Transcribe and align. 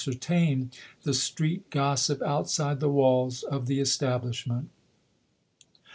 certaiu 0.03 0.67
the 1.03 1.13
street 1.13 1.69
gossip 1.69 2.23
outside 2.23 2.79
the 2.79 2.89
walls 2.89 3.43
of 3.43 3.67
the 3.67 3.79
establishment. 3.79 4.67